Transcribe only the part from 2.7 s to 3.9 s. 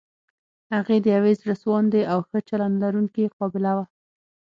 لرونکې قابله وه.